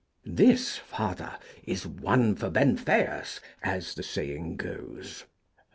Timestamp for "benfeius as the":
2.49-4.01